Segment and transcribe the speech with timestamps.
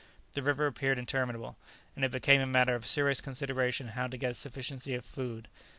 [0.33, 1.59] The river appeared interminable,
[1.95, 5.47] and it became a matter of serious consideration how to get a sufficiency of food.